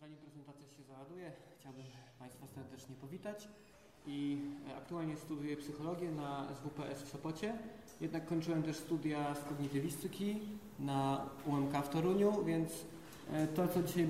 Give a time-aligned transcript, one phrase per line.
[0.00, 1.82] zanim prezentacja się załaduje, chciałbym
[2.18, 3.48] Państwa serdecznie powitać.
[4.06, 4.38] I
[4.70, 7.54] e, aktualnie studiuję psychologię na SWPS w Sopocie,
[8.00, 10.40] jednak kończyłem też studia z kognitywistyki
[10.78, 12.84] na UMK w Toruniu, więc
[13.32, 14.06] e, to, co dzisiaj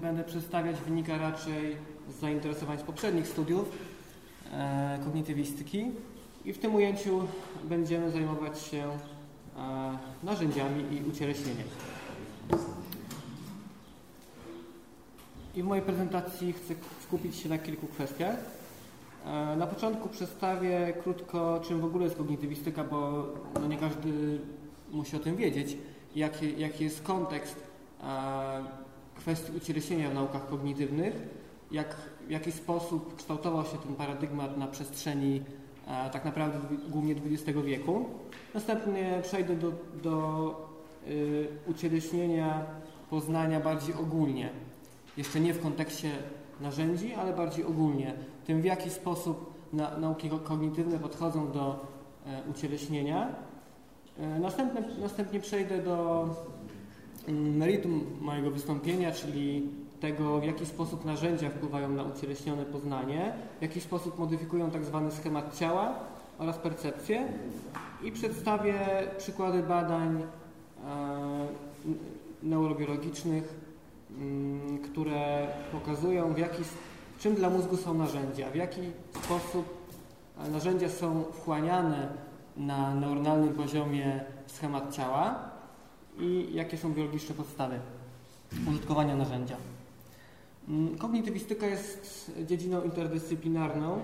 [0.00, 1.76] będę przedstawiać, wynika raczej
[2.08, 3.78] z zainteresowań z poprzednich studiów
[4.52, 5.90] e, kognitywistyki.
[6.44, 7.28] I w tym ujęciu
[7.64, 8.98] będziemy zajmować się
[10.22, 11.66] narzędziami i ucieleśnieniem.
[15.54, 18.36] I w mojej prezentacji chcę skupić się na kilku kwestiach.
[19.26, 23.26] E, na początku przedstawię krótko, czym w ogóle jest kognitywistyka, bo
[23.60, 24.38] no nie każdy
[24.90, 25.76] musi o tym wiedzieć,
[26.16, 27.56] jaki, jaki jest kontekst
[28.02, 28.64] e,
[29.14, 31.14] kwestii ucieleśnienia w naukach kognitywnych,
[31.70, 31.96] jak,
[32.26, 35.42] w jaki sposób kształtował się ten paradygmat na przestrzeni
[35.86, 38.04] e, tak naprawdę głównie XX wieku.
[38.54, 40.72] Następnie przejdę do, do
[41.66, 42.66] ucieleśnienia
[43.10, 44.50] poznania bardziej ogólnie,
[45.16, 46.10] jeszcze nie w kontekście
[46.60, 48.14] narzędzi, ale bardziej ogólnie,
[48.46, 51.86] tym w jaki sposób na, nauki kognitywne podchodzą do
[52.26, 53.28] e, ucieleśnienia.
[54.18, 56.28] E, następnie, następnie przejdę do
[57.28, 59.68] mm, meritum mojego wystąpienia, czyli
[60.00, 65.10] tego, w jaki sposób narzędzia wpływają na ucieleśnione poznanie, w jaki sposób modyfikują tak zwany
[65.10, 65.94] schemat ciała
[66.38, 67.28] oraz percepcję
[68.02, 68.74] i przedstawię
[69.18, 70.26] przykłady badań e,
[72.42, 73.61] neurobiologicznych
[74.84, 76.62] które pokazują, w jaki,
[77.18, 78.80] czym dla mózgu są narzędzia, w jaki
[79.24, 79.82] sposób
[80.52, 82.08] narzędzia są wchłaniane
[82.56, 85.50] na neuronalnym poziomie w schemat ciała
[86.18, 87.78] i jakie są biologiczne podstawy
[88.68, 89.56] użytkowania narzędzia.
[90.68, 94.00] Mm, kognitywistyka jest dziedziną interdyscyplinarną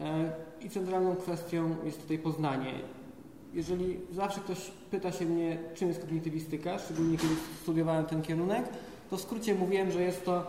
[0.00, 2.72] e, i centralną kwestią jest tutaj poznanie.
[3.54, 8.68] Jeżeli zawsze ktoś pyta się mnie, czym jest kognitywistyka, szczególnie kiedy studiowałem ten kierunek,
[9.10, 10.46] to w skrócie mówiłem, że jest to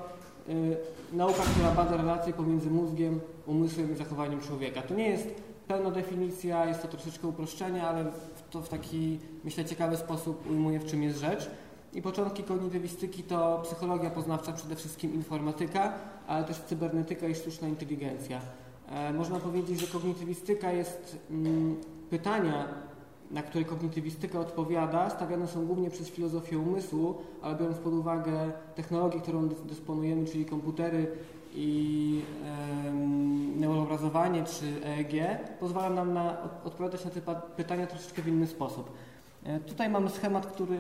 [0.50, 0.78] y,
[1.14, 4.82] nauka, która bada relacje pomiędzy mózgiem, umysłem i zachowaniem człowieka.
[4.82, 5.28] To nie jest
[5.68, 8.06] pełna definicja, jest to troszeczkę uproszczenie, ale
[8.52, 11.50] to w taki, myślę, ciekawy sposób ujmuje, w czym jest rzecz.
[11.94, 15.94] I początki kognitywistyki to psychologia poznawcza, przede wszystkim informatyka,
[16.28, 18.42] ale też cybernetyka i sztuczna inteligencja.
[18.90, 22.68] E, można powiedzieć, że kognitywistyka jest mm, pytania
[23.32, 29.20] na które kognitywistyka odpowiada, stawiane są głównie przez filozofię umysłu, ale biorąc pod uwagę technologię,
[29.20, 31.08] którą dysponujemy, czyli komputery
[31.54, 32.92] i e,
[33.60, 37.22] neuroobrazowanie czy EEG, pozwala nam na odpowiadać na te
[37.58, 38.92] pytania troszeczkę w inny sposób.
[39.44, 40.78] E, tutaj mamy schemat, który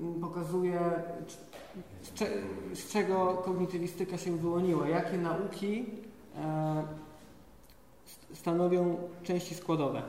[0.00, 0.80] mm, pokazuje,
[2.02, 2.26] z, cze
[2.74, 5.86] z czego kognitywistyka się wyłoniła, jakie nauki
[6.36, 6.82] e,
[8.34, 10.02] stanowią części składowe.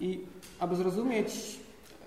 [0.00, 0.20] I
[0.60, 1.60] aby zrozumieć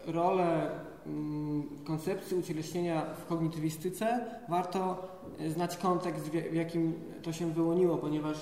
[0.08, 0.70] rolę
[1.06, 5.08] mm, koncepcji ucieleśnienia w kognitywistyce, warto
[5.40, 6.94] e, znać kontekst, w jakim
[7.24, 8.38] to się wyłoniło, ponieważ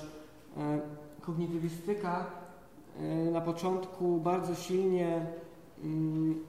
[0.56, 0.80] e,
[1.20, 2.26] kognitywistyka
[3.00, 5.26] e, na początku bardzo silnie
[5.84, 6.44] mm,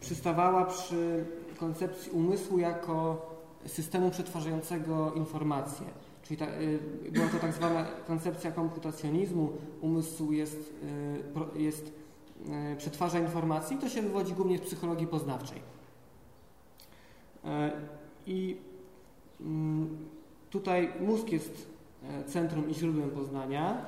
[0.00, 1.24] przystawała przy
[1.60, 3.26] koncepcji umysłu jako
[3.66, 5.86] systemu przetwarzającego informacje.
[6.28, 6.78] Czyli ta, y,
[7.12, 9.52] była to tak zwana koncepcja komputacjonizmu.
[9.80, 10.74] Umysł jest,
[11.56, 11.92] y, jest
[12.72, 13.78] y, przetwarza informacji.
[13.78, 15.78] To się wywodzi głównie z psychologii poznawczej.
[18.26, 18.56] I
[19.40, 19.98] mm,
[20.50, 21.68] tutaj mózg jest
[22.26, 23.86] centrum i źródłem poznania.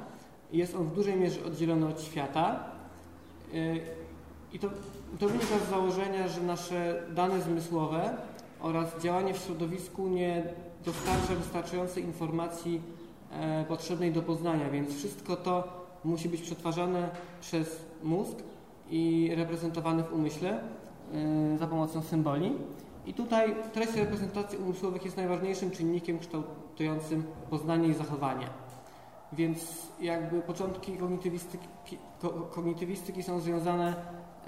[0.52, 2.64] Jest on w dużej mierze oddzielony od świata.
[4.52, 4.70] I to,
[5.18, 8.16] to wynika z założenia, że nasze dane zmysłowe
[8.60, 10.54] oraz działanie w środowisku nie
[10.84, 12.82] dostarcza wystarczającej informacji
[13.30, 17.10] e, potrzebnej do poznania, więc wszystko to musi być przetwarzane
[17.40, 18.36] przez mózg
[18.90, 20.60] i reprezentowane w umyśle
[21.14, 22.52] e, za pomocą symboli.
[23.06, 28.46] I tutaj treść reprezentacji umysłowych jest najważniejszym czynnikiem kształtującym poznanie i zachowanie.
[29.32, 31.66] Więc jakby początki kognitywistyki,
[32.50, 33.94] kognitywistyki są związane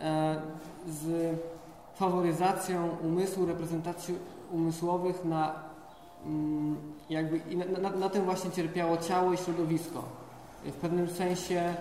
[0.00, 0.42] e,
[0.87, 1.37] z
[1.94, 4.15] faworyzacją umysłu, reprezentacji
[4.51, 5.72] umysłowych na
[7.10, 10.03] jakby na, na, na, tym właśnie cierpiało ciało i środowisko.
[10.65, 11.74] W pewnym sensie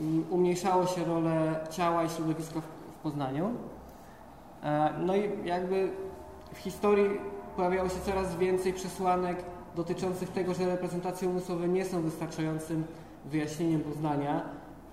[0.00, 3.50] mm, umniejszało się rolę ciała i środowiska w, w Poznaniu.
[4.62, 5.90] E, no i jakby
[6.54, 7.10] w historii
[7.56, 9.44] pojawiało się coraz więcej przesłanek
[9.76, 12.84] dotyczących tego, że reprezentacje umysłowe nie są wystarczającym
[13.24, 14.42] wyjaśnieniem poznania.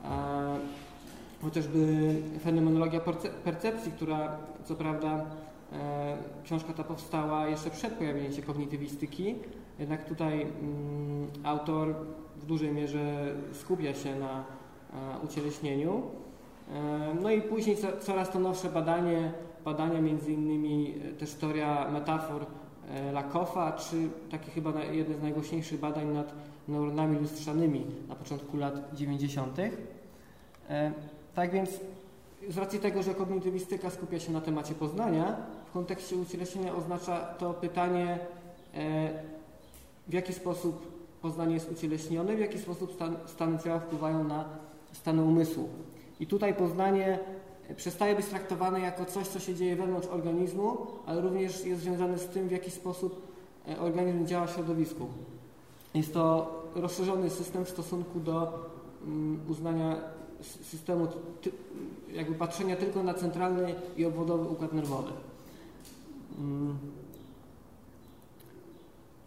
[0.05, 0.81] E,
[1.41, 2.99] chociażby fenomenologia
[3.43, 5.25] percepcji, która co prawda
[6.43, 9.35] książka ta powstała jeszcze przed pojawieniem się kognitywistyki,
[9.79, 11.95] jednak tutaj mm, autor
[12.37, 14.43] w dużej mierze skupia się na
[14.93, 16.01] e, ucieleśnieniu.
[16.73, 19.31] E, no i później coraz to nowsze badanie
[19.65, 22.45] badania, między innymi e, też teoria metafor
[22.89, 23.95] e, Lakoffa, czy
[24.31, 26.33] takie chyba jedne z najgłośniejszych badań nad
[26.67, 29.57] neuronami lustrzanymi na początku lat 90.
[31.33, 31.79] Tak więc
[32.49, 35.37] z racji tego, że kognitywistyka skupia się na temacie poznania,
[35.71, 38.19] w kontekście ucieleśnienia oznacza to pytanie,
[40.07, 40.87] w jaki sposób
[41.21, 44.45] poznanie jest ucieleśnione, w jaki sposób stan, stany ciała wpływają na
[44.91, 45.69] stany umysłu.
[46.19, 47.19] I tutaj poznanie
[47.75, 52.27] przestaje być traktowane jako coś, co się dzieje wewnątrz organizmu, ale również jest związane z
[52.27, 53.21] tym, w jaki sposób
[53.67, 55.07] e, organizm działa w środowisku.
[55.93, 58.69] Jest to rozszerzony system w stosunku do
[59.03, 59.95] mm, uznania
[60.41, 61.07] systemu,
[62.11, 65.11] jakby patrzenia tylko na centralny i obwodowy układ nerwowy.
[66.39, 66.77] Mm.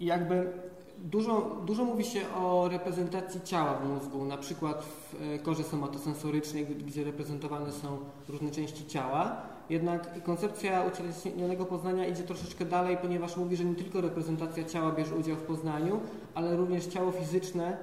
[0.01, 0.53] I jakby
[0.99, 6.67] Dużo, dużo mówi się o reprezentacji ciała w mózgu, na przykład w e, korze somatosensorycznej,
[6.67, 7.99] gdzie reprezentowane są
[8.29, 9.37] różne części ciała.
[9.71, 15.15] Jednak koncepcja ucieleśnionego poznania idzie troszeczkę dalej, ponieważ mówi, że nie tylko reprezentacja ciała bierze
[15.15, 16.01] udział w poznaniu,
[16.35, 17.77] ale również ciało fizyczne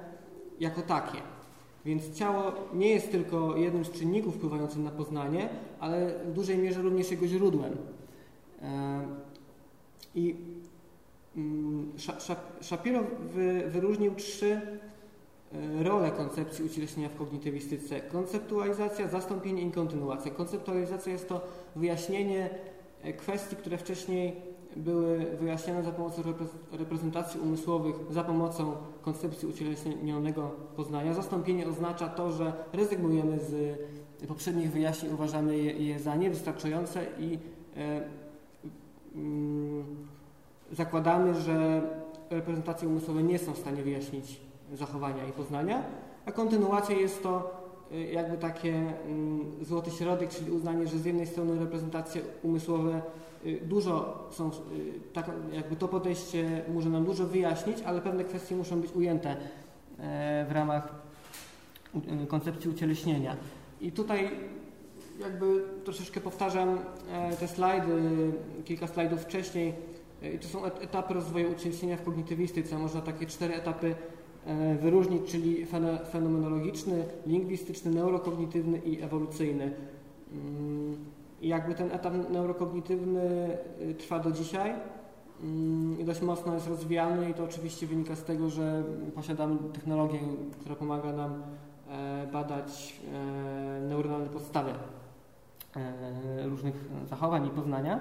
[0.60, 1.18] jako takie.
[1.84, 5.48] Więc ciało nie jest tylko jednym z czynników wpływających na poznanie,
[5.80, 7.76] ale w dużej mierze również jego źródłem.
[10.14, 10.36] I
[11.36, 11.92] Mm,
[12.62, 13.00] Shapiro
[13.66, 14.60] wyróżnił trzy
[15.52, 18.00] e, role koncepcji ucieleśnienia w kognitywistyce.
[18.00, 20.30] Konceptualizacja, zastąpienie i kontynuacja.
[20.30, 21.40] Konceptualizacja jest to
[21.76, 22.50] wyjaśnienie
[23.02, 24.36] e, kwestii, które wcześniej
[24.76, 26.22] były wyjaśniane za pomocą
[26.72, 31.14] reprezentacji umysłowych, za pomocą koncepcji ucieleśnionego poznania.
[31.14, 33.78] Zastąpienie oznacza to, że rezygnujemy z
[34.28, 37.38] poprzednich wyjaśnień, uważamy je, za niewystarczające i
[37.76, 38.02] e,
[40.72, 41.82] zakładamy, że
[42.30, 44.40] reprezentacje umysłowe nie są w stanie wyjaśnić
[44.72, 45.82] zachowania i poznania,
[46.26, 47.60] a kontynuacja jest to
[47.92, 53.02] y, jakby takie mm, złoty środek, czyli uznanie, że z jednej strony reprezentacje umysłowe
[53.46, 54.52] y, dużo są, y,
[55.12, 59.36] tak jakby to podejście może nam dużo wyjaśnić, ale pewne kwestie muszą być ujęte
[59.98, 60.94] e, w ramach
[62.28, 63.36] koncepcji ucieleśnienia.
[63.80, 64.30] I tutaj
[65.20, 66.78] jakby troszeczkę powtarzam
[67.12, 67.92] e, te slajdy,
[68.64, 69.74] kilka slajdów wcześniej,
[70.34, 72.78] i to są etapy rozwoju ucieleśnienia w kognitywistyce.
[72.78, 73.94] Można takie cztery etapy
[74.46, 75.66] e, wyróżnić, czyli
[76.10, 79.72] fenomenologiczny, lingwistyczny, neurokognitywny i ewolucyjny.
[80.32, 80.96] Mm,
[81.40, 83.58] I jakby ten etap neurokognitywny
[83.98, 84.74] trwa do dzisiaj
[85.42, 88.82] mm, i dość mocno jest rozwijany i to oczywiście wynika z tego, że
[89.14, 90.18] posiadamy technologię,
[90.60, 91.42] która pomaga nam
[91.88, 94.72] e, badać e, neuronalne podstawy
[96.44, 96.74] różnych
[97.08, 98.00] zachowań i poznania.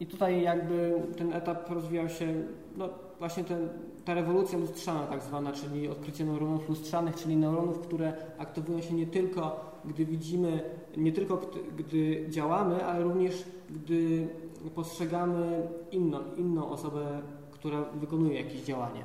[0.00, 2.34] I tutaj jakby ten etap rozwijał się,
[2.76, 3.68] no właśnie ten,
[4.04, 9.06] ta rewolucja lustrzana tak zwana, czyli odkrycie neuronów lustrzanych, czyli neuronów, które aktywują się nie
[9.06, 10.62] tylko, gdy widzimy,
[10.96, 14.28] nie tylko gdy, gdy działamy, ale również gdy
[14.74, 19.02] postrzegamy inną, inną osobę, która wykonuje jakieś działanie.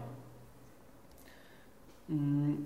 [2.09, 2.65] Mm,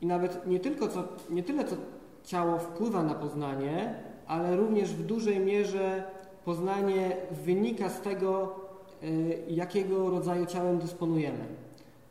[0.00, 1.76] I nawet nie, tylko co, nie tyle, co
[2.24, 6.04] ciało wpływa na poznanie, ale również w dużej mierze
[6.44, 8.54] poznanie wynika z tego,
[9.02, 11.44] y, jakiego rodzaju ciałem dysponujemy.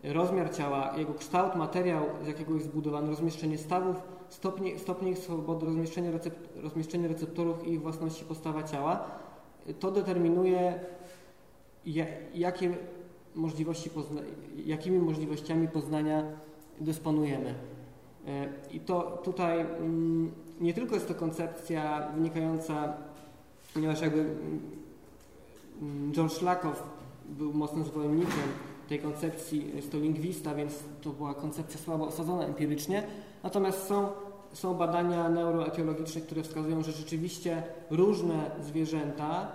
[0.03, 3.95] Rozmiar ciała, jego kształt, materiał, z jakiego jest zbudowany, rozmieszczenie stawów,
[4.29, 9.07] stopnie, stopnie ich swobody, rozmieszczenie, recept, rozmieszczenie receptorów i własności postawa ciała.
[9.79, 10.79] To determinuje,
[12.33, 12.77] jakie
[13.35, 14.21] możliwości pozna,
[14.65, 16.23] jakimi możliwościami poznania
[16.80, 17.49] dysponujemy.
[17.49, 17.53] Y,
[18.73, 22.94] I to tutaj mm, nie tylko jest to koncepcja wynikająca
[23.78, 24.19] ponieważ jakby
[25.81, 26.83] mm, George Lakoff
[27.30, 28.47] był mocnym zwolennikiem
[28.90, 33.04] tej koncepcji, jest to lingwista, więc to była koncepcja słabo osadzona empirycznie.
[33.44, 34.07] Natomiast są,
[34.54, 39.52] są badania neuroetiologiczne, które wskazują, że rzeczywiście różne zwierzęta,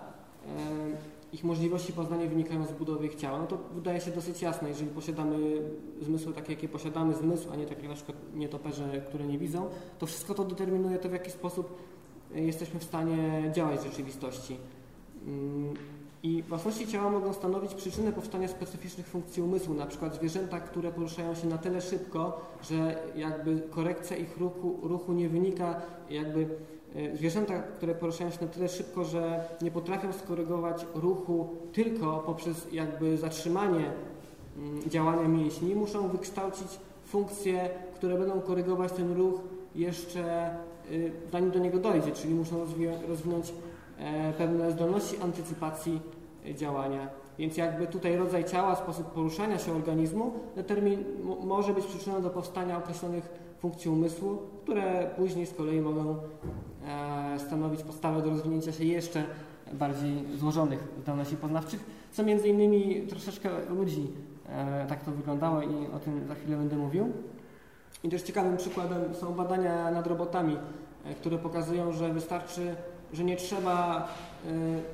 [1.33, 3.39] ich możliwości poznania wynikają z budowy ich ciała.
[3.39, 5.63] No to wydaje się dosyć jasne, jeżeli posiadamy
[6.01, 10.07] zmysły takie, jakie posiadamy, zmysł, a nie takie na przykład nietoperze, które nie widzą, to
[10.07, 11.79] wszystko to determinuje to, w jaki sposób
[12.35, 14.57] jesteśmy w stanie działać w rzeczywistości.
[15.27, 15.75] Mm,
[16.23, 21.35] I własności ciała mogą stanowić przyczynę powstania specyficznych funkcji umysłu, na przykład zwierzęta, które poruszają
[21.35, 26.47] się na tyle szybko, że jakby korekcja ich ruchu, ruchu nie wynika, jakby e,
[27.15, 33.17] zwierzęta, które poruszają się na tyle szybko, że nie potrafią skorygować ruchu tylko poprzez jakby
[33.17, 33.91] zatrzymanie
[34.57, 36.69] mm, działania mięśni, muszą wykształcić
[37.05, 39.41] funkcje, które będą korygować ten ruch
[39.75, 40.51] jeszcze
[40.91, 42.67] Y, zanim do niego dojdzie, czyli muszą
[43.09, 43.55] rozwinąć
[43.99, 46.01] e, pewne zdolności antycypacji
[46.47, 47.09] y, działania.
[47.39, 51.05] Więc jakby tutaj rodzaj ciała, sposób poruszania się organizmu determin,
[51.41, 56.17] może być przyczyną do powstania określonych funkcji umysłu, które później z kolei mogą
[56.87, 59.25] e, stanowić podstawę do rozwinięcia się jeszcze
[59.73, 61.81] bardziej złożonych zdolności poznawczych,
[62.13, 64.11] co między innymi troszeczkę ludzi
[64.49, 67.13] e, tak to wyglądało i o tym za chwilę będę mówił.
[68.05, 70.57] I też ciekawym przykładem są badania nad robotami,
[71.05, 72.77] e, które pokazują, że wystarczy,
[73.13, 74.09] że nie trzeba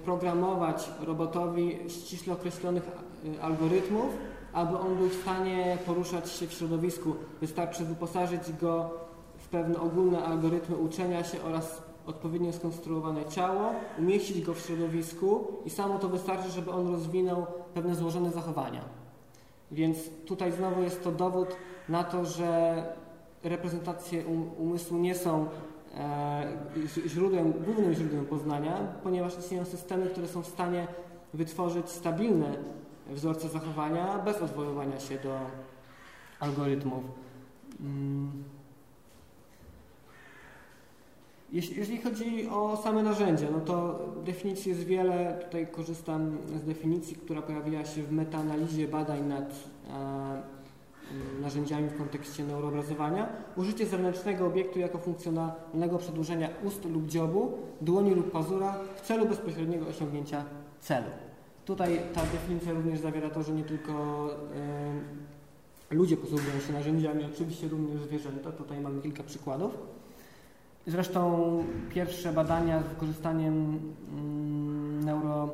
[0.05, 2.83] programować robotowi ściśle określonych
[3.41, 4.11] algorytmów,
[4.59, 7.15] aby on był w stanie poruszać się w środowisku.
[7.41, 8.91] Wystarczy wyposażyć go
[9.39, 15.71] w pewne ogólne algorytmy uczenia się oraz odpowiednio skonstruowane ciało, umieścić go w środowisku i
[15.71, 18.81] samo to wystarczy, żeby on rozwinął pewne złożone zachowania.
[19.71, 21.49] Więc tutaj znowu jest to dowód
[21.89, 22.83] na to, że
[23.43, 25.47] reprezentacje um, umysłu nie są
[25.95, 26.53] e,
[27.07, 30.87] źródłem, głównym źródłem poznania, ponieważ istnieją systemy, które są w stanie
[31.35, 32.57] wytworzyć stabilne
[33.09, 35.41] wzorce zachowania bez odwoływania się do
[36.41, 37.05] algorytmów.
[37.81, 38.45] Mm.
[41.53, 45.41] Jeśli, jeśli, chodzi o same narzędzia, no to definicji jest wiele.
[45.45, 49.53] Tutaj korzystam z definicji, która pojawiła się w metaanalizie badań nad
[49.91, 50.43] e,
[51.41, 53.29] narzędziami w kontekście neuroobrazowania.
[53.57, 59.87] Użycie zewnętrznego obiektu jako funkcjonalnego przedłużenia ust lub dziobu, dłoni lub pazura w celu bezpośredniego
[59.87, 60.45] osiągnięcia
[60.81, 61.11] celu.
[61.69, 64.27] Tutaj ta definicja również zawiera to, że nie tylko
[65.91, 68.53] y, ludzie posługują się narzędziami, oczywiście również zwierzęta.
[68.53, 69.79] Tutaj mamy kilka przykładów.
[70.87, 73.81] Zresztą pierwsze badania z wykorzystaniem
[74.13, 75.49] mm, neuro,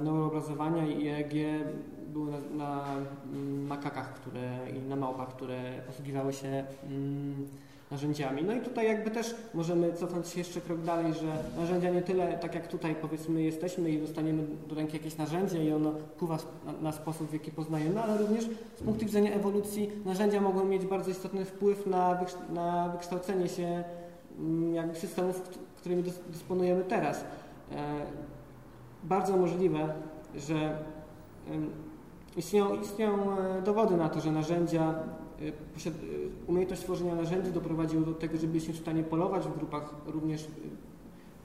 [0.00, 1.34] y, neuroobrazowania i EEG
[2.12, 2.84] były na, na
[3.32, 7.46] mm, makakach które, i na małpach, które posługiwały się mm,
[7.92, 8.44] narzędziami.
[8.44, 12.38] No i tutaj jakby też możemy cofnąć się jeszcze krok dalej, że narzędzia nie tyle,
[12.38, 16.38] tak jak tutaj powiedzmy jesteśmy i dostaniemy do ręki jakieś narzędzie i ono wpływa
[16.82, 18.44] na, sposób, w jaki poznajemy, ale również
[18.76, 22.20] z punktu widzenia ewolucji narzędzia mogą mieć bardzo istotny wpływ na,
[22.52, 23.84] na wykształcenie się
[24.38, 25.42] mm, jakby systemów,
[25.76, 27.24] którymi dysponujemy teraz.
[27.72, 27.76] E,
[29.04, 29.94] bardzo możliwe,
[30.36, 30.76] że
[32.36, 34.94] istnieją, istnieją e, dowody na to, że narzędzia
[36.46, 39.94] umiejętność tworzenia narzędzi doprowadziła do tego, że byliśmy w stanie polować w grupach.
[40.06, 40.48] Również y,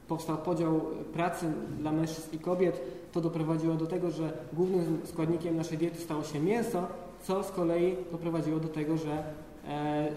[0.07, 0.81] powstał podział
[1.13, 1.45] pracy
[1.79, 2.81] dla mężczyzn i kobiet.
[3.11, 6.87] To doprowadziło do tego, że głównym składnikiem naszej diety stało się mięso,
[7.23, 9.23] co z kolei doprowadziło do tego, że
[9.67, 10.11] e,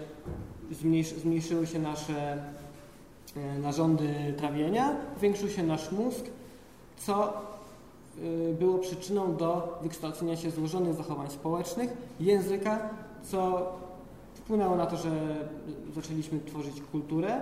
[1.21, 2.43] zmniejszyły się nasze
[3.35, 6.25] e, narządy trawienia, zwiększył się nasz mózg,
[6.97, 7.33] co
[8.59, 12.89] było przyczyną do wykształcenia się złożonych zachowań społecznych, języka
[13.23, 13.71] co
[14.33, 15.09] wpłynęło na to, że
[15.95, 17.41] zaczęliśmy tworzyć kulturę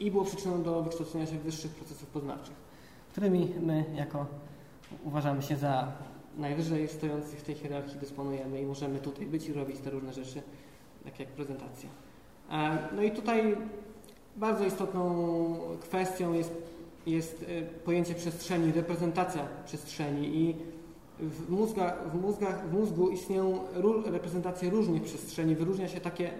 [0.00, 2.54] i było przyczyną do wykształcenia się wyższych procesów poznawczych,
[3.10, 4.26] którymi my jako
[5.04, 5.92] uważamy się za
[6.36, 10.42] najwyżej stojących w tej hierarchii dysponujemy i możemy tutaj być i robić te różne rzeczy,
[11.04, 11.88] tak jak prezentacja.
[12.50, 13.56] E, no i tutaj
[14.36, 16.52] bardzo istotną kwestią jest,
[17.06, 20.56] jest e, pojęcie przestrzeni, reprezentacja przestrzeni i
[21.20, 23.58] w, mózgach, w, mózgach, w mózgu istnieją
[24.04, 25.54] reprezentacje różnych przestrzeni.
[25.54, 26.30] Wyróżnia się takie,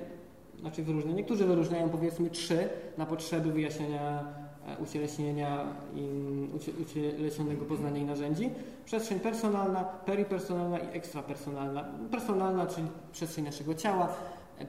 [0.61, 2.68] znaczy wyróżnia, niektórzy wyróżniają powiedzmy trzy
[2.99, 4.25] na potrzeby wyjaśnienia
[4.66, 6.08] e, ucieleśnienia i
[6.82, 8.50] ucieleśnionego poznania i narzędzi.
[8.85, 11.85] Przestrzeń personalna, peripersonalna i ekstrapersonalna.
[12.11, 14.08] Personalna, czyli przestrzeń naszego ciała,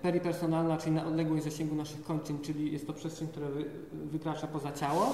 [0.01, 3.47] peripersonalna, czyli na odległość zasięgu naszych kończyn, czyli jest to przestrzeń, która
[3.93, 5.13] wykracza poza ciało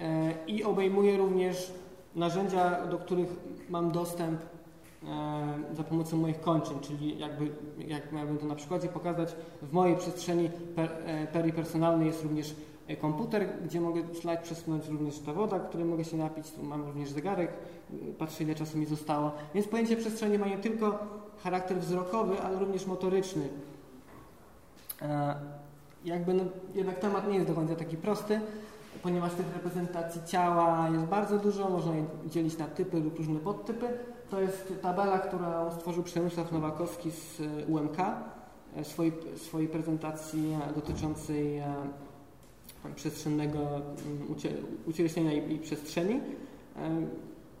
[0.00, 1.72] e, i obejmuje również
[2.14, 3.28] narzędzia, do których
[3.70, 9.34] mam dostęp e, za pomocą moich kończyn, czyli jakby, jak miałbym to na przykładzie pokazać,
[9.62, 12.54] w mojej przestrzeni per, e, peripersonalnej jest również
[12.88, 16.84] e, komputer, gdzie mogę slajd przesunąć również ta woda, której mogę się napić, tu mam
[16.84, 17.50] również zegarek,
[18.18, 19.32] patrzę ile czasu mi zostało.
[19.54, 20.98] Więc pojęcie przestrzeni ma nie tylko
[21.42, 23.48] charakter wzrokowy, ale również motoryczny.
[26.04, 28.40] Jakby no, jednak temat nie jest do końca taki prosty,
[29.02, 33.86] ponieważ tych reprezentacji ciała jest bardzo dużo, można je dzielić na typy lub różne podtypy.
[34.30, 37.96] To jest tabela, którą stworzył Przemysław Nowakowski z e, UMK
[38.76, 41.74] w swojej, swojej prezentacji dotyczącej e,
[42.94, 43.82] przestrzennego mm,
[44.86, 46.14] ucieleśnienia i, i przestrzeni.
[46.14, 46.20] E,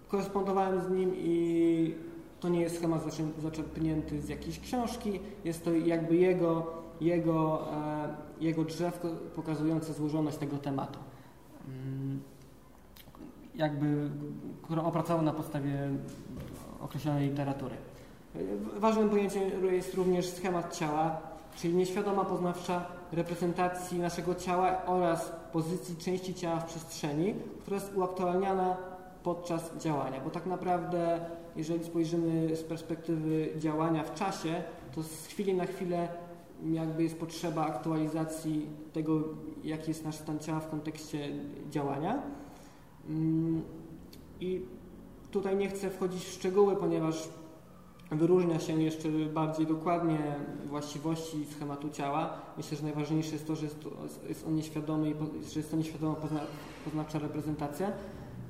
[0.08, 1.94] korespondowałem z nim i
[2.40, 3.02] to nie jest schemat
[3.38, 6.66] zaczerpnięty z jakiejś książki, jest to jakby jego,
[7.00, 7.68] jego,
[8.40, 10.98] jego drzewko pokazujące złożoność tego tematu.
[11.68, 12.20] Mm,
[13.54, 14.10] jakby,
[14.84, 15.88] opracował na podstawie
[16.80, 17.74] określonej literatury.
[18.76, 19.42] Ważnym pojęciem
[19.72, 21.20] jest również schemat ciała,
[21.56, 28.76] czyli nieświadoma poznawcza reprezentacji naszego ciała oraz pozycji części ciała w przestrzeni, która jest uaktualniana
[29.22, 31.20] podczas działania, bo tak naprawdę
[31.56, 34.62] jeżeli spojrzymy z perspektywy działania w czasie,
[34.94, 36.08] to z chwili na chwilę
[36.70, 39.20] jakby jest potrzeba aktualizacji tego,
[39.64, 41.32] jaki jest nasz stan ciała w kontekście
[41.70, 42.22] działania.
[43.08, 43.62] Mm,
[44.40, 44.60] I
[45.30, 47.28] tutaj nie chcę wchodzić w szczegóły, ponieważ
[48.10, 50.18] wyróżnia się jeszcze bardziej dokładnie
[50.66, 52.30] właściwości schematu ciała.
[52.56, 53.66] Myślę, że najważniejsze jest to, że
[54.28, 55.14] jest, on nieświadomy i
[55.52, 56.40] że jest to nieświadoma pozna,
[56.84, 57.92] poznawcza reprezentacja.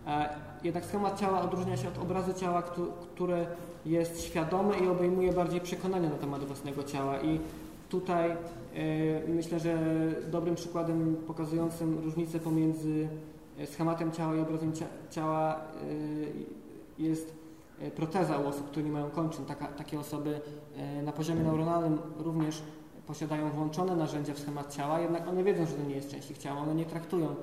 [0.06, 0.28] E,
[0.64, 2.62] jednak schemat ciała odróżnia się od obrazu ciała,
[3.14, 3.46] które
[3.86, 7.20] jest świadome i obejmuje bardziej przekonania na temat własnego ciała.
[7.20, 7.40] I
[7.92, 8.36] tutaj e,
[9.28, 9.78] myślę, że
[10.30, 13.08] dobrym przykładem pokazującym różnicę pomiędzy
[13.64, 14.72] schematem ciała i obrazem
[15.10, 17.42] ciała e, jest
[17.96, 19.44] proteza u osób, które nie mają kończyn.
[19.44, 20.40] Taka, takie osoby
[21.02, 22.62] na poziomie neuronalnym również
[23.06, 26.38] posiadają włączone narzędzia w schemat ciała, jednak one wiedzą, że to nie jest część ich
[26.38, 27.34] ciała, one nie traktują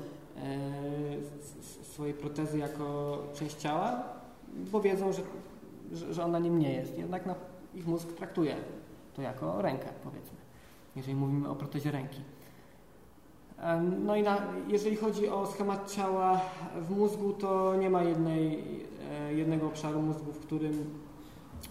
[1.84, 4.04] swojej protezy jako część ciała,
[4.72, 5.22] bo wiedzą, że,
[6.14, 6.98] że, ona nim nie jest.
[6.98, 7.36] Jednak na,
[7.76, 8.56] ich mózg traktuje
[9.14, 10.39] to jako rękę, powiedzmy,
[10.96, 12.22] jeżeli mówimy o protezie ręki.
[14.06, 16.42] No i na, jeżeli chodzi o schemat ciała
[16.82, 18.64] w mózgu, to nie ma jednej,
[19.12, 21.00] e, jednego obszaru mózgu, w którym,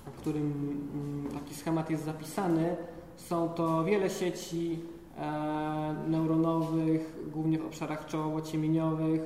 [0.07, 0.53] w którym
[0.95, 2.77] mm, taki schemat jest zapisany.
[3.17, 4.79] Są to wiele sieci
[5.19, 9.21] e, neuronowych, głównie w obszarach czołowo-ciemieniowych,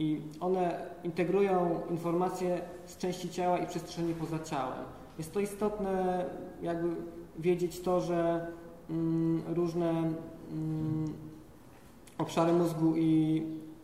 [0.00, 4.84] i one integrują informacje z części ciała i przestrzeni poza ciałem.
[5.18, 6.24] Jest to istotne,
[6.62, 6.96] jakby
[7.38, 8.46] wiedzieć to, że
[9.46, 11.14] różne mm,
[12.18, 13.42] obszary mózgu i,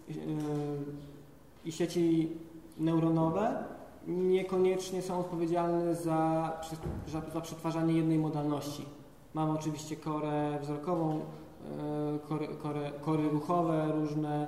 [0.09, 0.15] yy,
[1.65, 2.29] i sieci
[2.79, 3.65] neuronowe
[4.07, 6.53] niekoniecznie są odpowiedzialne za,
[7.09, 8.85] za, za przetwarzanie jednej modalności.
[9.35, 11.21] Mamy oczywiście korę wzrokową,
[12.29, 14.47] kory, kory, kory ruchowe, różne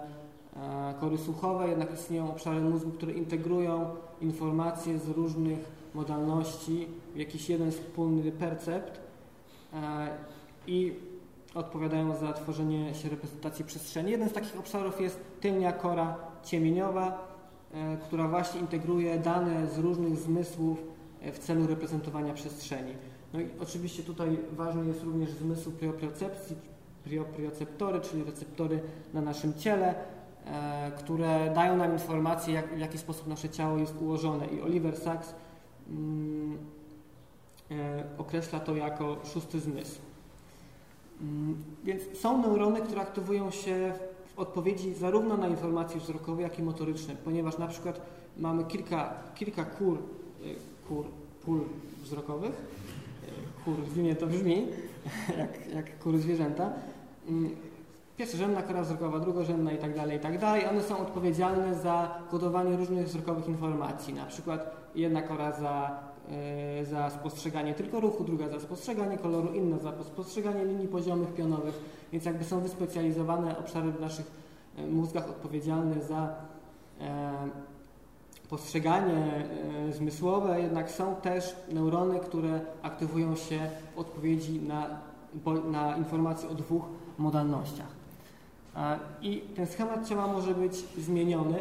[0.63, 3.87] E, kory słuchowe, jednak istnieją obszary mózgu, które integrują
[4.21, 5.59] informacje z różnych
[5.95, 9.01] modalności w jakiś jeden wspólny percept
[9.73, 10.09] e,
[10.69, 10.95] i
[11.55, 14.11] odpowiadają za tworzenie się reprezentacji przestrzeni.
[14.11, 17.29] Jeden z takich obszarów jest tylnia kora ciemieniowa,
[17.73, 20.85] e, która właśnie integruje dane z różnych zmysłów
[21.33, 22.93] w celu reprezentowania przestrzeni.
[23.33, 26.57] No i oczywiście tutaj ważny jest również zmysł prioprocepcji,
[27.05, 28.81] prioprioceptory, czyli receptory
[29.15, 29.95] na naszym ciele,
[30.53, 34.47] E, które dają nam informację, jak, w jaki sposób nasze ciało jest ułożone.
[34.47, 35.35] I Oliver Sacks
[35.89, 36.59] mm,
[37.71, 40.01] e, określa to jako szósty zmysł.
[41.23, 43.93] Mm, więc są neurony, które aktywują się
[44.35, 48.01] w odpowiedzi zarówno na informacje wzrokowe, jak i motoryczne, ponieważ na przykład
[48.37, 51.05] mamy kilka, kilka kur, e, kur,
[51.45, 51.61] pól
[52.03, 52.53] wzrokowych,
[53.65, 54.67] kur w imię to brzmi,
[55.39, 56.71] jak, jak kur zwierzęta,
[57.29, 57.51] mm,
[58.17, 60.67] pierwszorzędna kora wzrokowa, drugorzędna i tak dalej, i tak dalej.
[60.67, 64.15] One są odpowiedzialne za kodowanie różnych wzrokowych informacji.
[64.15, 66.01] Na przykład jedna kora za,
[66.83, 71.81] za spostrzeganie tylko ruchu, druga za spostrzeganie koloru, inna za spostrzeganie linii poziomych, pionowych.
[72.13, 74.31] Więc jakby są wyspecjalizowane obszary w naszych
[74.79, 76.35] yy, mózgach odpowiedzialne za
[77.01, 77.07] yy,
[78.49, 79.49] postrzeganie
[79.93, 83.59] zmysłowe, jednak są też neurony, które aktywują się
[83.95, 84.87] w odpowiedzi na,
[85.71, 86.85] na informacje o dwóch
[87.19, 87.99] modalnościach.
[89.23, 91.59] I ten schemat ciała może być zmieniony.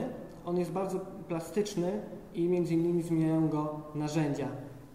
[0.48, 2.02] On jest bardzo plastyczny
[2.34, 4.48] i między innymi zmieniają go narzędzia.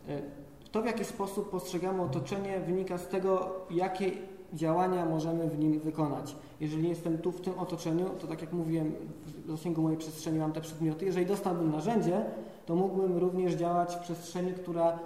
[0.09, 0.23] E,
[0.71, 4.11] to, w jaki sposób postrzegamy otoczenie, wynika z tego, jakie
[4.53, 6.37] działania możemy w nim wykonać.
[6.61, 8.95] Jeżeli jestem tu w tym otoczeniu, to tak jak mówiłem,
[9.27, 11.05] w zasięgu mojej przestrzeni mam te przedmioty.
[11.05, 12.25] Jeżeli dostałbym narzędzie,
[12.67, 14.99] to mógłbym również działać w przestrzeni, która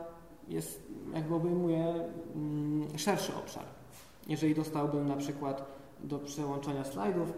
[0.48, 0.82] jest,
[1.14, 1.94] jakby obejmuje
[2.34, 3.64] mm, szerszy obszar.
[4.26, 5.66] Jeżeli dostałbym na przykład
[6.04, 7.32] do przełączania slajdów.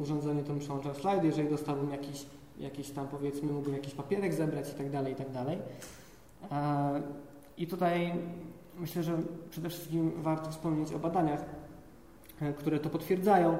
[0.00, 2.26] Urządzenie to mi przełącza slajdy, jeżeli dostałbym jakiś,
[2.58, 5.58] jakiś tam powiedzmy, mógłbym jakiś papierek zebrać i tak dalej, i tak dalej.
[7.56, 8.12] I tutaj
[8.78, 9.18] myślę, że
[9.50, 11.44] przede wszystkim warto wspomnieć o badaniach,
[12.40, 13.58] e, które to potwierdzają.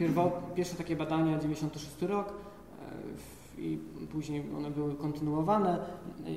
[0.00, 3.78] E, pierwsze takie badania, 96 rok, e, i
[4.12, 5.78] później one były kontynuowane.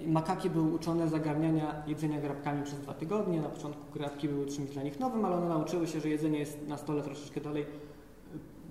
[0.08, 3.42] Makaki były uczone zagarniania jedzenia grabkami przez dwa tygodnie.
[3.42, 6.68] Na początku grabki były czymś dla nich nowym, ale one nauczyły się, że jedzenie jest
[6.68, 7.66] na stole troszeczkę dalej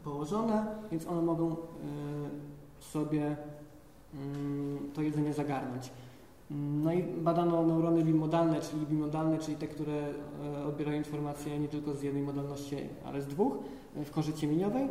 [0.05, 1.57] położone, więc one mogą y,
[2.81, 3.37] sobie
[4.15, 4.17] y,
[4.95, 5.91] to jedzenie zagarnąć.
[6.51, 10.09] No i badano neurony bimodalne, czyli bimodalne, czyli te, które
[10.69, 13.53] odbierają informacje nie tylko z jednej modalności, ale z dwóch
[13.95, 14.89] w korze ciemieniowej.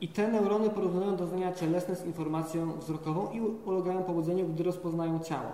[0.00, 5.48] I te neurony porównują doznania cielesne z informacją wzrokową i ulegają pobudzeniu, gdy rozpoznają ciało.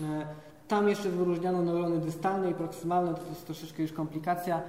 [0.00, 0.26] E,
[0.68, 4.62] tam jeszcze wyróżniano neurony dystalne i proksymalne, to jest troszeczkę już komplikacja.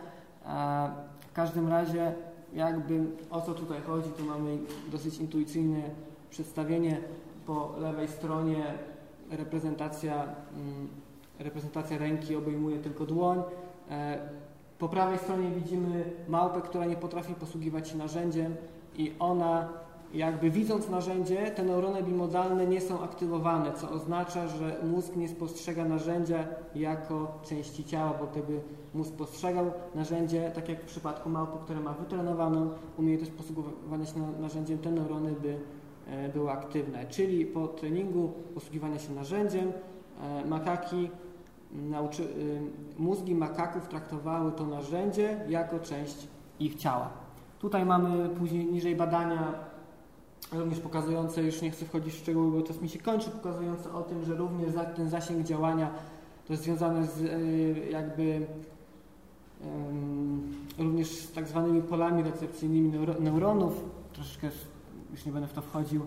[1.31, 2.13] E, w każdym razie,
[2.53, 4.57] jakby o co tutaj chodzi, to mamy
[4.91, 5.81] dosyć intuicyjne
[6.29, 7.01] przedstawienie
[7.45, 8.63] po lewej stronie
[9.29, 10.87] reprezentacja mm,
[11.39, 13.43] reprezentacja ręki obejmuje tylko dłoń.
[14.79, 18.55] Po prawej stronie widzimy małpę, która nie potrafi posługiwać się narzędziem
[18.95, 19.69] i ona
[20.13, 25.85] jakby widząc narzędzie, te neurony bimodalne nie są aktywowane, co oznacza, że mózg nie spostrzega
[25.85, 28.61] narzędzia jako części ciała, bo gdyby
[28.93, 34.77] mózg postrzegał narzędzie, tak jak w przypadku małpy, która ma wytrenowaną umiejętność posługiwania się narzędziem,
[34.77, 35.57] te neurony by
[36.07, 37.05] e, były aktywne.
[37.05, 39.71] Czyli po treningu posługiwania się narzędziem
[40.21, 41.09] e, makaki
[41.73, 42.61] nauczy, y,
[42.97, 46.27] mózgi makaków traktowały to narzędzie jako część
[46.59, 47.09] ich ciała.
[47.59, 49.53] Tutaj mamy później niżej badania
[50.51, 54.01] również pokazujące, już nie chcę wchodzić w szczegóły, bo czas mi się kończy, pokazujące o
[54.01, 55.91] tym, że również ten zasięg działania
[56.47, 58.47] to jest związane z y, jakby
[60.79, 63.83] również z tak zwanymi polami recepcyjnymi neuronów.
[64.13, 64.49] Troszeczkę
[65.11, 66.01] już nie będę w to wchodził.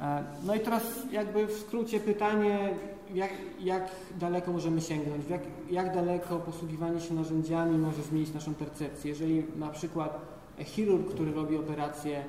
[0.00, 2.74] E, no i teraz jakby w skrócie pytanie,
[3.14, 3.90] jak, jak
[4.20, 9.08] daleko możemy sięgnąć, jak, jak daleko posługiwanie się narzędziami może zmienić naszą percepcję.
[9.08, 10.20] Jeżeli na przykład
[10.64, 12.24] chirurg, który robi operację,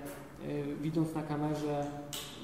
[0.81, 1.85] widząc na kamerze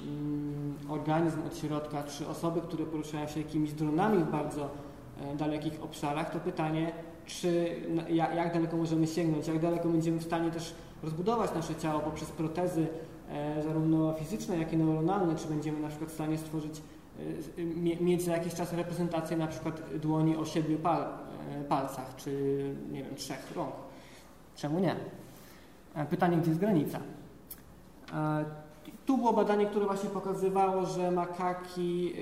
[0.06, 4.70] mm, organizm od środka, czy osoby, które poruszają się jakimiś dronami w bardzo
[5.20, 6.92] e, dalekich obszarach, to pytanie,
[7.26, 7.76] czy
[8.08, 12.86] jak, daleko możemy sięgnąć, jak daleko będziemy w stanie też rozbudować nasze ciało poprzez protezy
[13.30, 16.82] e, zarówno fizyczne, jak i neuronalne, czy będziemy na przykład w stanie stworzyć
[18.00, 22.30] mieć za jakiś czas reprezentację na przykład dłoni o siedmiu pal, e, palcach, czy
[22.92, 23.74] nie wiem, trzech rąk.
[24.56, 24.96] Czemu nie?
[25.94, 27.00] E, pytanie, gdzie jest granica?
[28.14, 28.44] E,
[29.06, 32.12] tu było badanie, które właśnie pokazywało, że makaki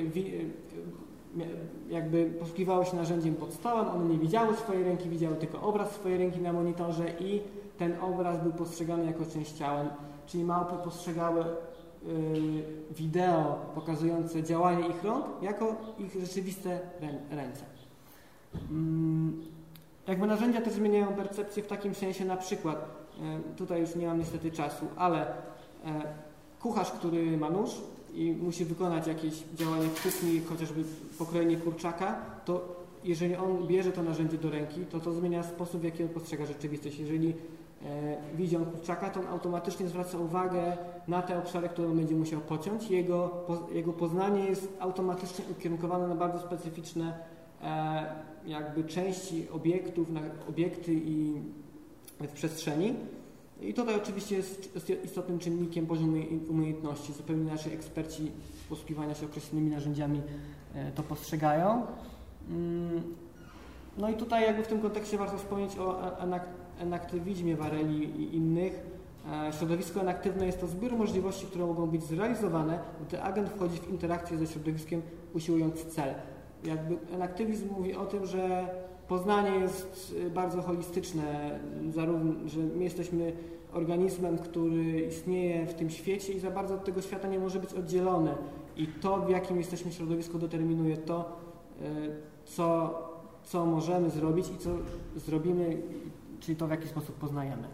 [1.88, 6.18] jakby posługiwały się narzędziem pod stołem, one nie widziały swojej ręki, widziały tylko obraz swojej
[6.18, 7.40] ręki na monitorze i
[7.78, 9.84] ten obraz był postrzegany jako część ciała.
[10.26, 11.44] Czyli małpy postrzegały
[12.08, 16.80] Y, wideo pokazujące działanie ich rąk jako ich rzeczywiste
[17.30, 17.64] ręce.
[18.70, 19.42] Mm,
[20.06, 22.88] jakby narzędzia też zmieniają percepcję w takim sensie na przykład,
[23.56, 25.26] tutaj już nie mam niestety czasu, ale
[26.60, 27.70] kucharz, który ma nóż
[28.14, 30.84] i musi wykonać jakieś działanie w kuchni, chociażby
[31.18, 35.84] pokrojenie kurczaka, to jeżeli on bierze to narzędzie do ręki, to to zmienia sposób, w
[35.84, 36.98] jaki on postrzega rzeczywistość.
[36.98, 37.34] Jeżeli
[37.86, 40.76] E, widzi on kurczaka, to on automatycznie zwraca uwagę
[41.08, 42.90] na te obszary, które on będzie musiał pociąć.
[42.90, 47.18] Jego, jego poznanie jest automatycznie ukierunkowane na bardzo specyficzne
[47.62, 48.04] e,
[48.46, 50.08] jakby części obiektów,
[50.48, 51.40] obiekty i
[52.20, 52.94] w przestrzeni.
[53.64, 54.72] I tutaj oczywiście jest
[55.04, 56.14] istotnym czynnikiem poziom
[56.48, 57.12] umiejętności.
[57.12, 58.30] Zupełnie nasi eksperci
[58.68, 60.20] posługiwania się określonymi narzędziami
[60.74, 61.86] e, to postrzegają.
[62.50, 63.02] Mm,
[63.98, 66.12] no i tutaj jakby w tym kontekście warto wspomnieć o
[66.78, 68.86] enaktywizmie Wareli i innych.
[69.48, 73.90] E, środowisko enaktywne jest to zbiór możliwości, które mogą być zrealizowane, gdy agent wchodzi w
[73.90, 75.02] interakcję ze środowiskiem,
[75.34, 76.14] usiłując cel.
[76.64, 78.68] Jakby enaktywizm mówi o tym, że
[79.12, 83.32] poznanie jest y, bardzo holistyczne, zarówno, że my jesteśmy
[83.72, 87.74] organizmem, który istnieje w tym świecie i za bardzo od tego świata nie może być
[87.74, 88.34] oddzielony.
[88.76, 91.36] I to, w jakim jesteśmy środowisku, determinuje to,
[91.80, 91.84] y,
[92.44, 92.94] co,
[93.44, 94.70] co możemy zrobić i co
[95.16, 95.82] zrobimy
[96.42, 97.68] czyli to w jaki sposób poznajemy.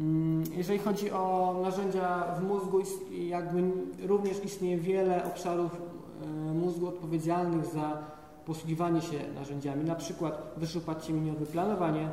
[0.00, 2.78] Mm, jeżeli chodzi o narzędzia w mózgu,
[3.10, 3.62] jakby
[4.06, 5.80] również istnieje wiele obszarów
[6.22, 7.98] e, mózgu odpowiedzialnych za
[8.46, 12.08] posługiwanie się narzędziami, na przykład wyższy układ ciemieniowy, planowanie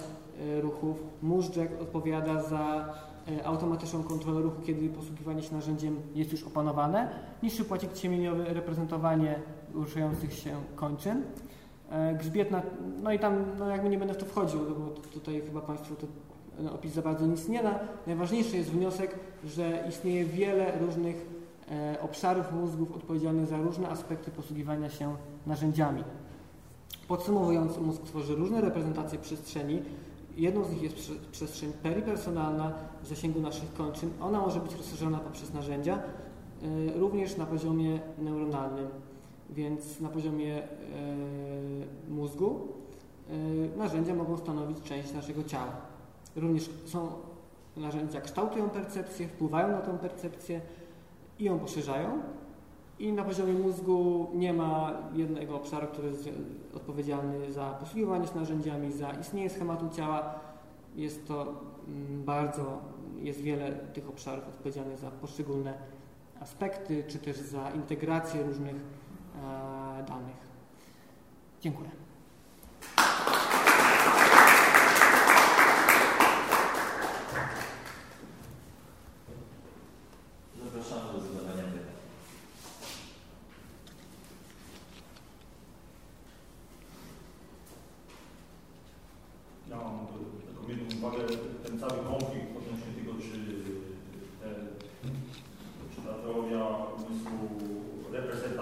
[0.57, 2.93] e, ruchów, móżdżek odpowiada za
[3.27, 7.09] e, automatyczną kontrolę ruchu, kiedy posługiwanie się narzędziem jest już opanowane,
[7.43, 9.39] niższy płacik ciemieniowy, reprezentowanie
[9.73, 11.23] ruszających się kończyn,
[11.93, 12.61] E, grzbietna,
[13.03, 15.95] no i tam no jakby nie będę w to wchodził, no bo tutaj chyba Państwu
[15.95, 16.07] to
[16.59, 17.79] no, opis za bardzo nic nie da.
[18.07, 19.15] Najważniejszy jest wniosek,
[19.45, 21.33] że istnieje wiele różnych
[22.01, 25.15] obszarów mózgów odpowiedzialnych za różne aspekty posługiwania się
[25.45, 26.03] narzędziami.
[27.07, 29.81] Podsumowując, mózg tworzy różne reprezentacje przestrzeni.
[30.37, 34.09] Jedną z nich jest przestrzeń peripersonalna w zasięgu naszych kończyn.
[34.21, 38.87] Ona może być rozszerzona poprzez narzędzia, e, również na poziomie neuronalnym.
[39.49, 40.67] Więc na poziomie e,
[42.09, 42.67] mózgu
[43.29, 45.71] e, narzędzia mogą stanowić część naszego ciała.
[46.35, 47.11] Również są
[47.77, 50.61] narzędzia, kształtują percepcję, wpływają na tę percepcję
[51.39, 52.21] i ją poszerzają.
[53.03, 56.29] I na poziomie mózgu nie ma jednego obszaru, który jest
[56.75, 60.39] odpowiedzialny za posługiwanie się narzędziami, za istnienie schematu ciała.
[60.95, 62.81] Jest to mm, bardzo,
[63.21, 65.73] jest wiele tych obszarów odpowiedzialnych za poszczególne
[66.39, 68.75] aspekty, czy też za integrację różnych
[69.35, 70.35] E, danych.
[71.61, 71.89] Dziękuję.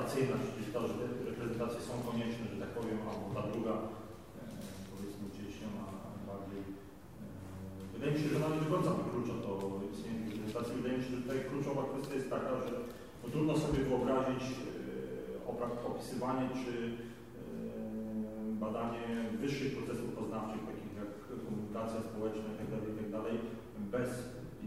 [0.01, 4.43] Reprezentacyjna, czyli to, że te reprezentacje są konieczne, że tak powiem, albo ta druga, e,
[4.91, 5.83] powiedzmy, ucieleśniona
[6.29, 6.61] bardziej.
[6.61, 9.53] E, wydaje mi się, że nawet nie do końca wyklucza to
[9.93, 10.79] istnienie tej reprezentacji.
[10.79, 12.75] Wydaje mi się, że tutaj kluczowa kwestia jest taka, że
[13.21, 16.73] no, trudno sobie wyobrazić e, opisywanie czy
[18.63, 19.07] badanie
[19.41, 21.11] wyższych procesów poznawczych, takich jak
[21.45, 23.41] komunikacja społeczna itd., tak itd., tak
[23.95, 24.09] bez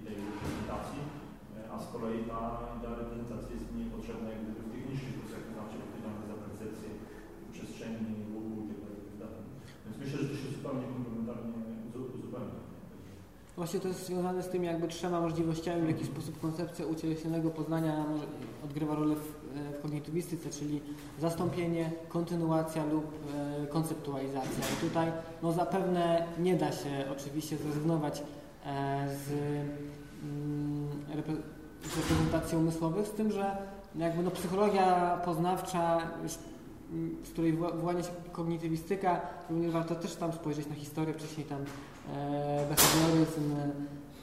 [0.04, 1.00] tej reprezentacji,
[1.72, 2.40] a z kolei ta
[2.76, 6.88] idea reprezentacji jest mniej potrzebna jak gdyby w tych niższych procesach poznawczych odpowiedzialnych za percepcję
[7.54, 9.24] przestrzeni, ruchu itd., tak itd.
[9.84, 11.52] Więc myślę, że to się zupełnie komplementarnie
[12.18, 12.58] uzupełnia.
[13.56, 18.04] Właśnie to jest związane z tymi jakby trzema możliwościami, w jaki sposób koncepcja ucieleśnionego poznania
[18.64, 19.28] odgrywa rolę w,
[19.78, 20.80] w kognitywistyce, czyli
[21.20, 24.64] zastąpienie, kontynuacja lub e, konceptualizacja.
[24.74, 28.22] I tutaj no, zapewne nie da się oczywiście zrezygnować
[28.66, 29.30] e, z,
[30.22, 30.88] mm,
[32.44, 33.56] reprezentacji umysłowych, z tym, że
[33.96, 36.00] jakby no, psychologia poznawcza
[37.24, 42.66] z której wyłania się kognitywistyka, również warto też tam spojrzeć na historię, wcześniej tam e,
[42.68, 43.54] behawioryzm,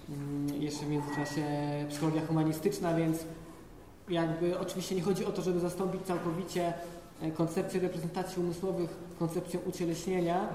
[0.09, 1.43] mm, jeszcze w międzyczasie
[1.89, 3.17] psychologia humanistyczna, więc
[4.09, 6.73] jakby oczywiście nie chodzi o to, żeby zastąpić całkowicie
[7.21, 10.49] e, koncepcję reprezentacji umysłowych koncepcją ucieleśnienia,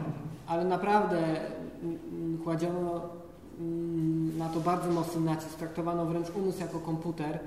[0.47, 3.01] ale naprawdę mm, mm, kładziono
[4.39, 7.39] na to bardzo mocny nacisk, traktowano wręcz umysł jako komputer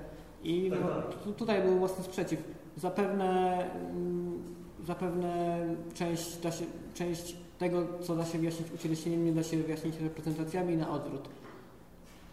[0.44, 1.36] i tak, no, tak.
[1.36, 2.40] tutaj był mocny sprzeciw.
[2.78, 3.66] Zapewne
[4.86, 5.32] zapewne
[5.94, 10.78] część, da się, część tego, co da się wyjaśnić ucieleśnieniem, nie da się wyjaśnić reprezentacjami
[10.78, 11.30] na odwrót.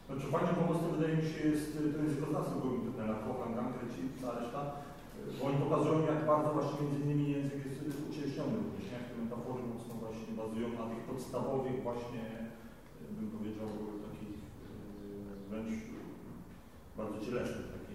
[0.06, 4.60] Znaczy fajnym pomysłem wydaje mi się jest to językoznawstwo kognitywne, Kocham, Gankret i cała reszta,
[5.36, 9.00] bo oni pokazują jak bardzo właśnie między innymi język jest ucieleśniony również, nie?
[9.08, 12.24] Te metafory mocno właśnie bazują na tych podstawowych właśnie,
[13.16, 13.68] bym powiedział,
[14.06, 14.70] takich e,
[15.48, 15.72] wręcz
[16.98, 17.85] bardzo cielesnych procesach.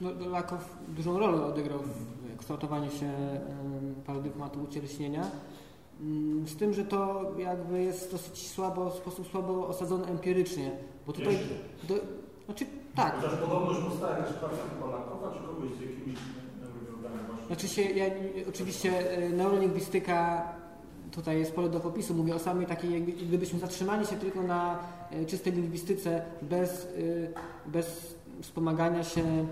[0.00, 3.12] No, Lakow dużą rolę odegrał w kształtowaniu się
[4.06, 5.30] paradygmatu ucieleśnienia.
[6.00, 10.70] Mm, z tym, że to jakby jest dosyć słabo, w sposób słabo osadzony empirycznie.
[11.06, 11.38] Bo tutaj.
[11.88, 11.94] Do,
[12.46, 13.16] znaczy, tak.
[13.16, 16.18] Chociaż podobno już powstała jakaś praca chyba Lakowa, czy kogoś z jakimiś
[16.60, 17.46] neurobiologami właśnie.
[17.46, 18.04] Znaczy się, ja,
[18.48, 20.48] oczywiście e, neurolingwistyka
[21.10, 22.14] tutaj jest pole do popisu.
[22.14, 24.78] Mówię o samej takiej, gdybyśmy zatrzymali się tylko na
[25.10, 26.84] e, czystej lingwistyce bez,
[27.66, 29.46] e, bez wspomagania się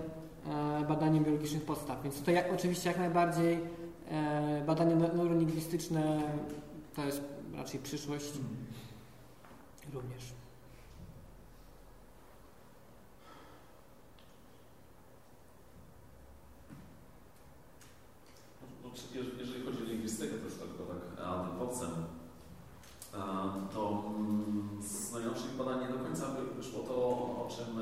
[0.87, 2.03] badaniem biologicznych podstaw.
[2.03, 3.59] Więc tutaj jak, oczywiście jak najbardziej
[4.09, 6.21] e, badanie neurolingwistyczne
[6.95, 7.21] to jest
[7.55, 8.55] raczej przyszłość mhm.
[9.93, 10.33] również.
[18.83, 18.89] No,
[19.39, 21.89] jeżeli chodzi o lingwistykę, to jest tylko tak ad vocem,
[23.73, 26.25] to mm, z najnowszych badań nie do końca
[26.57, 27.79] wyszło to, o czym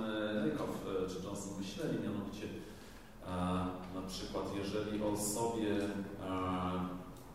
[0.58, 2.48] Rakoff e, czy Johnson myśleli, mianowicie
[3.28, 3.30] e,
[3.96, 5.90] na przykład jeżeli o sobie e,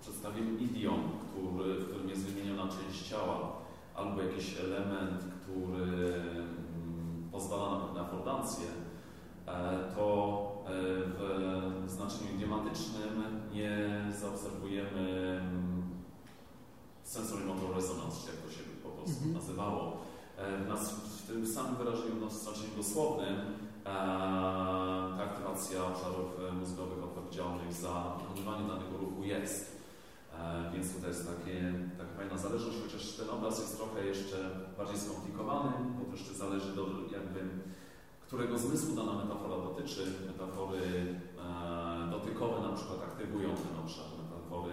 [0.01, 3.53] przedstawimy idiom, który, w którym jest wymieniona część ciała,
[3.95, 8.67] albo jakiś element, który mm, pozwala na pewne affordancje,
[9.97, 10.49] to
[11.87, 15.83] w znaczeniu idiomatycznym nie zaobserwujemy mm,
[17.03, 19.35] sensory motor resonance, jak to się po prostu -hmm.
[19.35, 20.12] nazywało.
[20.69, 23.85] Nas, w tym samym wyrażeniu w znaczeniu dosłownym e,
[25.17, 29.77] ta aktywacja obszarów e, mózgowych odpowiedzialnych za wykonywanie danego ruchu jest.
[30.39, 34.37] E, więc tutaj jest takie, taka fajna zależność, chociaż ten obraz jest trochę jeszcze
[34.79, 37.41] bardziej skomplikowany, bo to jeszcze zależy do jakby
[38.27, 40.13] którego zmysłu dana metafora dotyczy.
[40.27, 44.73] Metafory e, dotykowe na przykład aktywują ten obszar, metafory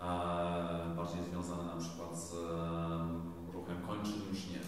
[0.00, 2.34] e, bardziej związane na przykład z
[3.52, 4.60] ruchem kończyn już nie.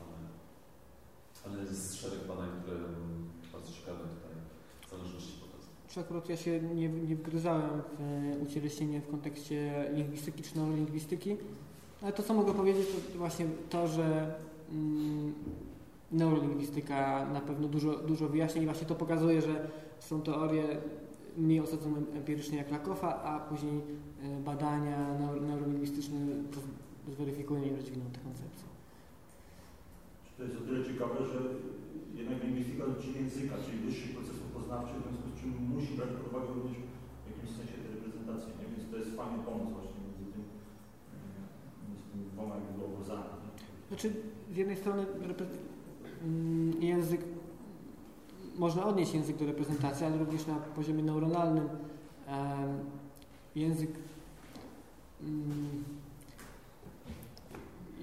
[0.00, 0.14] Ale,
[1.44, 2.78] ale jest szereg badań, które
[3.52, 4.34] bardzo ciekawe tutaj
[4.86, 5.76] w zależności pokazują.
[6.00, 11.36] Akurat ja się nie, nie wgryzałem w e, ucieleśnienie w kontekście lingwistyki czy neurolingwistyki,
[12.02, 14.34] ale to co mogę powiedzieć to właśnie to, że
[14.72, 15.34] mm,
[16.12, 20.64] neurolingwistyka na pewno dużo, dużo wyjaśnia i właśnie to pokazuje, że są teorie
[21.36, 23.80] mniej osadzone empirycznie jak Lakofa, a później
[24.22, 26.18] e, badania neurolingwistyczne
[27.08, 28.66] zweryfikują i rozwiną te koncepcje.
[30.36, 31.38] To jest o tyle ciekawe, że
[32.14, 34.96] jednak lingwistyka dotyczy języka, czyli wyższych procesów poznawczych,
[35.52, 36.78] czym musi brać pod uwagę również
[37.24, 38.66] w jakimś sensie te reprezentacje, nie?
[38.76, 40.42] więc to jest fajny pomysł właśnie między, tym,
[41.12, 41.18] e,
[41.88, 43.22] między tymi dwoma jakby obozami.
[43.88, 44.12] Znaczy,
[44.52, 45.06] z jednej strony
[46.22, 47.20] mm, język
[48.58, 51.68] można odnieść język do reprezentacji, ale również na poziomie neuronalnym
[53.54, 53.90] język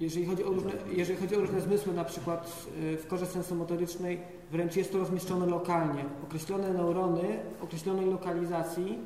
[0.04, 4.18] jeżeli chodzi, o różne, jeżeli chodzi o różne zmysły, na przykład w korze sensomotorycznej
[4.50, 6.04] wręcz jest to rozmieszczone lokalnie.
[6.24, 8.98] Określone neurony określonej lokalizacji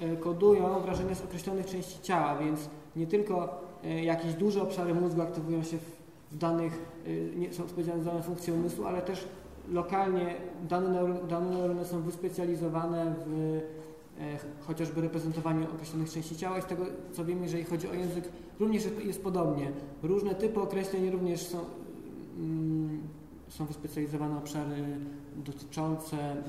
[0.00, 5.22] e, kodują wrażenia z określonych części ciała, więc nie tylko e, jakieś duże obszary mózgu
[5.22, 6.72] aktywują się w, danych,
[7.06, 9.28] e, nie, są odpowiedzialne za dane funkcje umysłu, ale też
[9.68, 10.34] lokalnie
[10.68, 13.95] dane, neur, dane neurony są wyspecjalizowane w e,
[14.60, 18.28] chociażby reprezentowaniu określonych części ciała i z tego co wiemy, jeżeli chodzi o język,
[18.60, 19.72] również jest, podobnie.
[20.02, 21.64] Różne typy określeń również są,
[22.38, 23.08] mm,
[23.48, 24.84] są wyspecjalizowane obszary
[25.36, 26.44] dotyczące mm,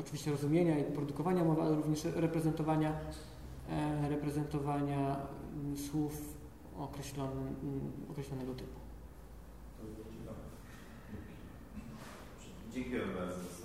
[0.00, 2.92] oczywiście rozumienia i produkowania mowy, ale również reprezentowania,
[3.70, 5.16] e, reprezentowania
[5.54, 6.34] mm, słów
[8.08, 8.80] określonego typu.
[12.72, 13.63] Dziękuję bardzo.